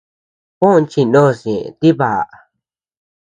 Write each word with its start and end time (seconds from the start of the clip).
Juóm 0.59 0.83
chinos 0.91 1.37
ñeʼe 1.49 1.67
tibaʼa. 1.79 2.35